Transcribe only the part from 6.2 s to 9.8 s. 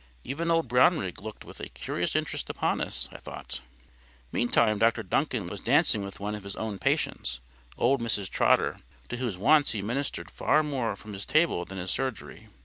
of his own patients, old Mrs Trotter, to whose wants